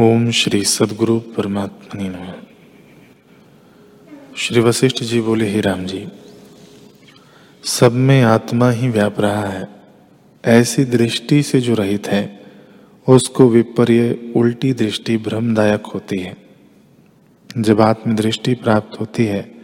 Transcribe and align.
ओम 0.00 0.30
श्री 0.30 0.64
सदगुरु 0.64 1.20
परमात्मा 1.20 2.02
नमः। 2.02 2.34
श्री 4.36 4.60
वशिष्ठ 4.60 5.02
जी 5.02 5.20
बोले, 5.20 5.46
ही 5.46 5.60
राम 5.60 5.86
जी, 5.86 6.08
सब 7.64 7.92
में 7.92 8.22
आत्मा 8.22 8.70
ही 8.70 8.88
व्याप 8.88 9.20
रहा 9.20 9.46
है। 9.46 9.68
ऐसी 10.44 10.84
दृष्टि 10.84 11.42
से 11.42 11.60
जो 11.60 11.74
रहित 11.74 12.08
है, 12.08 12.40
उसको 13.08 13.48
विपर्य 13.48 14.32
उल्टी 14.36 14.72
दृष्टि 14.72 15.16
भ्रमदायक 15.16 15.86
होती 15.86 16.18
है। 16.18 16.36
जब 17.58 17.80
आत्मदृष्टि 17.80 18.54
प्राप्त 18.54 19.00
होती 19.00 19.24
है, 19.24 19.54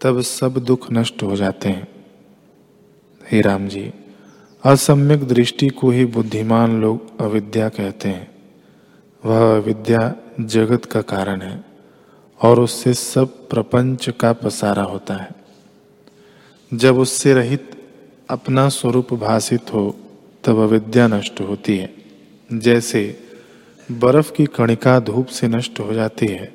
तब 0.00 0.20
सब 0.20 0.54
दुख 0.54 0.92
नष्ट 0.92 1.22
हो 1.22 1.36
जाते 1.36 1.68
हैं। 1.68 1.88
हे 3.32 3.40
राम 3.40 3.68
जी, 3.68 3.92
असम्यक 4.64 5.24
दृष्टि 5.24 5.68
को 5.68 5.90
ही 5.90 6.04
बुद्धिमान 6.04 6.80
लोग 6.80 7.20
अविद्या 7.20 7.68
कहते 7.68 8.08
हैं। 8.08 8.35
वह 9.26 9.56
अविद्या 9.56 10.14
जगत 10.40 10.84
का 10.84 11.02
कारण 11.02 11.40
है 11.40 11.64
और 12.42 12.60
उससे 12.60 12.94
सब 12.94 13.48
प्रपंच 13.48 14.10
का 14.10 14.32
पसारा 14.32 14.82
होता 14.82 15.14
है। 15.14 15.30
जब 16.74 16.98
उससे 16.98 17.34
रहित 17.34 17.70
अपना 18.30 18.68
स्वरूप 18.68 19.14
भाषित 19.14 19.74
हो, 19.74 19.96
तब 20.44 20.58
अविद्या 20.58 21.06
नष्ट 21.06 21.40
होती 21.40 21.76
है। 21.76 21.94
जैसे 22.52 23.20
बर्फ़ 23.90 24.32
की 24.32 24.44
कणिका 24.44 25.00
धूप 25.00 25.26
से 25.26 25.48
नष्ट 25.48 25.80
हो 25.80 25.92
जाती 25.92 26.26
है, 26.26 26.54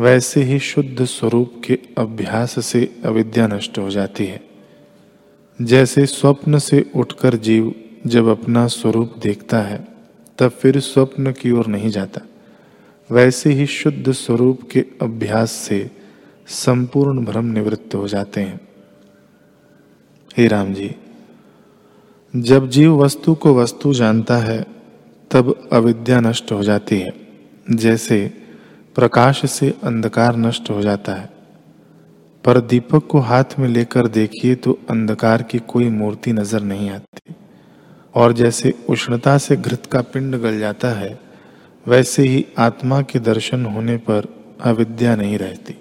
वैसे 0.00 0.42
ही 0.42 0.58
शुद्ध 0.58 1.04
स्वरूप 1.04 1.62
के 1.66 1.78
अभ्यास 1.98 2.66
से 2.66 3.00
अविद्या 3.04 3.46
नष्ट 3.46 3.78
हो 3.78 3.90
जाती 3.90 4.26
है। 4.26 4.48
जैसे 5.62 6.06
स्वप्न 6.06 6.58
से 6.58 6.90
उठकर 6.96 7.36
जीव 7.36 7.74
जब 8.06 8.26
अपना 8.26 8.66
स्वरूप 8.66 9.14
देखता 9.18 9.58
है 9.58 9.97
तब 10.38 10.50
फिर 10.50 10.80
स्वप्न 10.80 11.32
की 11.32 11.50
ओर 11.50 11.66
नहीं 11.66 11.90
जाता। 11.90 12.20
वैसे 13.10 13.52
ही 13.52 13.66
शुद्ध 13.66 14.12
स्वरूप 14.12 14.60
के 14.72 14.84
अभ्यास 15.02 15.50
से 15.50 15.90
संपूर्ण 16.46 17.24
भ्रम 17.24 17.44
निवृत्त 17.44 17.94
हो 17.94 18.08
जाते 18.08 18.40
हैं। 18.40 18.60
हे 20.38 20.48
राम 20.48 20.74
जी, 20.74 20.94
जब 22.36 22.68
जीव 22.68 23.02
वस्तु 23.02 23.34
को 23.34 23.54
वस्तु 23.54 23.94
जानता 23.94 24.36
है, 24.36 24.66
तब 25.30 25.68
अविद्या 25.72 26.20
नष्ट 26.20 26.52
हो 26.52 26.62
जाती 26.62 26.98
है। 27.00 27.12
जैसे 27.70 28.32
प्रकाश 28.94 29.50
से 29.50 29.74
अंधकार 29.84 30.36
नष्ट 30.36 30.70
हो 30.70 30.82
जाता 30.82 31.14
है। 31.14 31.30
पर 32.44 32.60
दीपक 32.60 33.06
को 33.06 33.18
हाथ 33.18 33.58
में 33.58 33.68
लेकर 33.68 34.06
देखिए 34.06 34.54
तो 34.54 34.78
अंधकार 34.90 35.42
की 35.42 35.58
कोई 35.58 35.88
मूर्ति 35.88 36.32
नज़र 36.32 36.62
नहीं 36.62 36.90
आती। 36.90 37.34
और 38.14 38.32
जैसे 38.32 38.74
उष्णता 38.88 39.38
से 39.38 39.56
घृत 39.56 39.86
का 39.86 40.00
पिंड 40.00 40.36
गल 40.36 40.58
जाता 40.58 40.88
है, 40.88 41.20
वैसे 41.86 42.22
ही 42.22 42.46
आत्मा 42.58 43.02
के 43.02 43.18
दर्शन 43.18 43.66
होने 43.66 43.96
पर 43.96 44.26
अविद्या 44.60 45.16
नहीं 45.16 45.38
रहती। 45.38 45.74